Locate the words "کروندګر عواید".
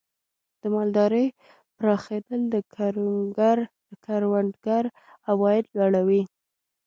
4.03-5.65